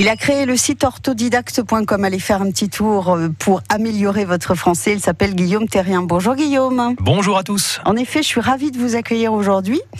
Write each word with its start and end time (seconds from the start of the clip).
Il 0.00 0.08
a 0.08 0.16
créé 0.16 0.46
le 0.46 0.56
site 0.56 0.82
orthodidacte.com. 0.82 2.04
Allez 2.04 2.18
faire 2.18 2.40
un 2.40 2.50
petit 2.50 2.70
tour 2.70 3.10
euh, 3.10 3.28
pour 3.38 3.60
améliorer 3.68 4.24
votre 4.24 4.54
français. 4.54 4.94
Il 4.94 5.00
s'appelle 5.00 5.34
Guillaume 5.34 5.68
Terrien. 5.68 6.00
Bonjour 6.00 6.36
Guillaume. 6.36 6.94
Bonjour 6.98 7.36
à 7.36 7.42
tous. 7.42 7.82
En 7.84 7.96
effet, 7.96 8.22
je 8.22 8.28
suis 8.28 8.40
ravie 8.40 8.70
de 8.70 8.78
vous 8.78 8.96
accueillir 8.96 9.34
aujourd'hui. 9.34 9.82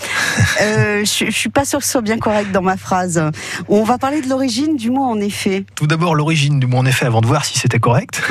Euh, 0.63 1.05
je, 1.05 1.27
je 1.27 1.37
suis 1.37 1.49
pas 1.49 1.65
sûre 1.65 1.81
que 1.81 1.85
ce 1.85 1.93
soit 1.93 2.03
bien 2.03 2.19
correct 2.19 2.53
dans 2.53 2.63
ma 2.63 2.77
phrase. 2.77 3.23
On 3.69 3.83
va 3.83 3.99
parler 3.99 4.21
de 4.21 4.29
l'origine 4.29 4.77
du 4.77 4.91
mot 4.91 5.03
en 5.03 5.19
effet. 5.19 5.65
Tout 5.75 5.87
d'abord 5.87 6.15
l'origine 6.15 6.61
du 6.61 6.67
mot 6.67 6.79
en 6.79 6.87
effet 6.87 7.07
avant 7.07 7.21
de 7.21 7.27
voir 7.27 7.45
si 7.45 7.59
c'était 7.59 7.81
correct. 7.81 8.23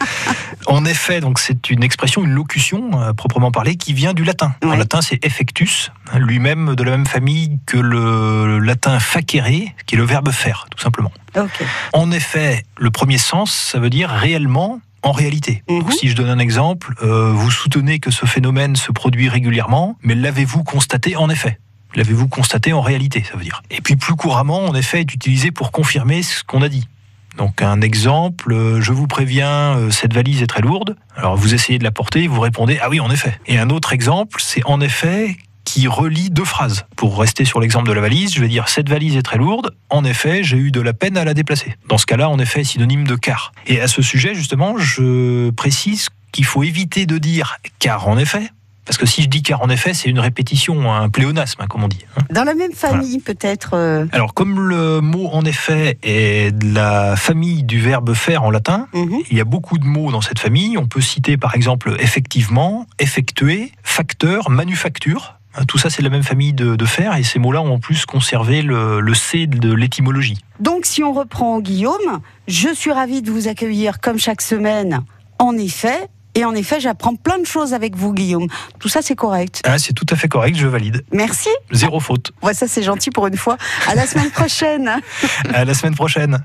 en 0.66 0.84
effet, 0.84 1.20
donc 1.20 1.38
c'est 1.38 1.70
une 1.70 1.82
expression, 1.82 2.24
une 2.24 2.32
locution 2.32 3.00
euh, 3.00 3.12
proprement 3.12 3.50
parlée 3.50 3.76
qui 3.76 3.92
vient 3.92 4.14
du 4.14 4.24
latin. 4.24 4.54
En 4.64 4.74
latin, 4.74 5.00
c'est 5.02 5.24
effectus, 5.24 5.90
hein, 6.12 6.18
lui-même 6.18 6.74
de 6.74 6.82
la 6.82 6.92
même 6.92 7.06
famille 7.06 7.58
que 7.66 7.76
le 7.76 8.58
latin 8.58 8.98
facere, 9.00 9.44
qui 9.86 9.94
est 9.94 9.98
le 9.98 10.04
verbe 10.04 10.30
faire, 10.30 10.66
tout 10.70 10.78
simplement. 10.78 11.12
En 11.92 12.10
effet, 12.10 12.64
le 12.78 12.90
premier 12.90 13.18
sens, 13.18 13.52
ça 13.52 13.78
veut 13.78 13.90
dire 13.90 14.08
réellement. 14.10 14.80
En 15.04 15.10
réalité, 15.10 15.64
Mhm. 15.68 15.80
Donc, 15.80 15.92
si 15.92 16.08
je 16.08 16.14
donne 16.14 16.28
un 16.28 16.38
exemple, 16.38 16.94
euh, 17.02 17.32
vous 17.32 17.50
soutenez 17.50 17.98
que 17.98 18.12
ce 18.12 18.24
phénomène 18.24 18.76
se 18.76 18.92
produit 18.92 19.28
régulièrement, 19.28 19.96
mais 20.04 20.14
l'avez-vous 20.14 20.62
constaté 20.62 21.16
en 21.16 21.28
effet? 21.28 21.58
L'avez-vous 21.96 22.28
constaté 22.28 22.72
en 22.72 22.80
réalité, 22.80 23.24
ça 23.28 23.36
veut 23.36 23.42
dire? 23.42 23.62
Et 23.70 23.80
puis 23.80 23.96
plus 23.96 24.14
couramment, 24.14 24.64
en 24.64 24.74
effet, 24.76 25.00
est 25.00 25.12
utilisé 25.12 25.50
pour 25.50 25.72
confirmer 25.72 26.22
ce 26.22 26.44
qu'on 26.44 26.62
a 26.62 26.68
dit. 26.68 26.86
Donc 27.36 27.62
un 27.62 27.80
exemple, 27.80 28.52
euh, 28.52 28.80
je 28.80 28.92
vous 28.92 29.06
préviens, 29.06 29.76
euh, 29.76 29.90
cette 29.90 30.12
valise 30.12 30.42
est 30.42 30.46
très 30.46 30.60
lourde. 30.60 30.96
Alors 31.16 31.36
vous 31.36 31.54
essayez 31.54 31.78
de 31.78 31.84
la 31.84 31.90
porter, 31.90 32.26
vous 32.26 32.40
répondez 32.40 32.78
ah 32.82 32.88
oui 32.88 33.00
en 33.00 33.10
effet. 33.10 33.38
Et 33.46 33.58
un 33.58 33.70
autre 33.70 33.92
exemple, 33.92 34.40
c'est 34.40 34.64
en 34.66 34.80
effet 34.80 35.36
qui 35.64 35.86
relie 35.86 36.30
deux 36.30 36.44
phrases. 36.44 36.84
Pour 36.96 37.18
rester 37.18 37.44
sur 37.44 37.60
l'exemple 37.60 37.88
de 37.88 37.92
la 37.92 38.00
valise, 38.00 38.34
je 38.34 38.40
vais 38.40 38.48
dire 38.48 38.68
cette 38.68 38.88
valise 38.88 39.16
est 39.16 39.22
très 39.22 39.38
lourde. 39.38 39.74
En 39.90 40.04
effet, 40.04 40.42
j'ai 40.42 40.56
eu 40.56 40.70
de 40.70 40.80
la 40.80 40.92
peine 40.92 41.16
à 41.16 41.24
la 41.24 41.34
déplacer. 41.34 41.76
Dans 41.88 41.98
ce 41.98 42.06
cas-là, 42.06 42.28
en 42.28 42.38
effet, 42.38 42.64
synonyme 42.64 43.06
de 43.06 43.14
car. 43.14 43.52
Et 43.66 43.80
à 43.80 43.88
ce 43.88 44.02
sujet, 44.02 44.34
justement, 44.34 44.76
je 44.76 45.50
précise 45.50 46.08
qu'il 46.32 46.44
faut 46.44 46.62
éviter 46.62 47.06
de 47.06 47.18
dire 47.18 47.58
car 47.78 48.08
en 48.08 48.18
effet. 48.18 48.50
Parce 48.84 48.98
que 48.98 49.06
si 49.06 49.22
je 49.22 49.28
dis 49.28 49.42
car 49.42 49.62
en 49.62 49.68
effet, 49.68 49.94
c'est 49.94 50.08
une 50.08 50.18
répétition, 50.18 50.92
un 50.92 51.08
pléonasme, 51.08 51.62
hein, 51.62 51.66
comme 51.68 51.84
on 51.84 51.88
dit. 51.88 52.04
hein. 52.16 52.22
Dans 52.30 52.42
la 52.44 52.54
même 52.54 52.72
famille, 52.72 53.20
peut-être. 53.20 53.70
euh, 53.74 54.06
Alors, 54.12 54.34
comme 54.34 54.68
le 54.68 55.00
mot 55.00 55.28
en 55.28 55.44
effet 55.44 55.98
est 56.02 56.50
de 56.56 56.74
la 56.74 57.14
famille 57.16 57.62
du 57.62 57.78
verbe 57.80 58.12
faire 58.14 58.42
en 58.42 58.50
latin, 58.50 58.88
mhm. 58.92 59.18
il 59.30 59.36
y 59.36 59.40
a 59.40 59.44
beaucoup 59.44 59.78
de 59.78 59.84
mots 59.84 60.10
dans 60.10 60.20
cette 60.20 60.40
famille. 60.40 60.76
On 60.78 60.86
peut 60.86 61.00
citer 61.00 61.36
par 61.36 61.54
exemple 61.54 61.94
effectivement, 62.00 62.86
effectuer, 62.98 63.72
facteur, 63.84 64.50
manufacture. 64.50 65.34
Hein, 65.54 65.64
Tout 65.68 65.78
ça, 65.78 65.90
c'est 65.90 66.02
de 66.02 66.06
la 66.08 66.10
même 66.10 66.22
famille 66.22 66.52
de, 66.54 66.76
de 66.76 66.84
faire 66.86 67.14
et 67.16 67.22
ces 67.22 67.38
mots-là 67.38 67.60
ont 67.62 67.74
en 67.74 67.78
plus 67.78 68.04
conservé 68.06 68.62
le, 68.62 69.00
le 69.00 69.14
C 69.14 69.46
de 69.46 69.72
l'étymologie. 69.72 70.38
Donc, 70.60 70.86
si 70.86 71.02
on 71.04 71.12
reprend 71.12 71.60
Guillaume, 71.60 72.20
je 72.48 72.70
suis 72.74 72.90
ravie 72.90 73.22
de 73.22 73.30
vous 73.30 73.46
accueillir 73.48 74.00
comme 74.00 74.18
chaque 74.18 74.40
semaine. 74.42 75.02
En 75.38 75.56
effet. 75.56 76.08
Et 76.34 76.44
en 76.44 76.54
effet, 76.54 76.80
j'apprends 76.80 77.14
plein 77.14 77.38
de 77.38 77.46
choses 77.46 77.74
avec 77.74 77.96
vous, 77.96 78.12
Guillaume. 78.12 78.46
Tout 78.78 78.88
ça, 78.88 79.02
c'est 79.02 79.14
correct. 79.14 79.60
Ah, 79.64 79.78
c'est 79.78 79.92
tout 79.92 80.06
à 80.10 80.16
fait 80.16 80.28
correct, 80.28 80.56
je 80.56 80.66
valide. 80.66 81.04
Merci. 81.12 81.48
Zéro 81.72 82.00
faute. 82.00 82.32
Ouais, 82.42 82.54
ça, 82.54 82.66
c'est 82.66 82.82
gentil 82.82 83.10
pour 83.10 83.26
une 83.26 83.36
fois. 83.36 83.56
À 83.86 83.94
la 83.94 84.06
semaine 84.06 84.30
prochaine. 84.30 85.00
À 85.52 85.64
la 85.64 85.74
semaine 85.74 85.94
prochaine. 85.94 86.44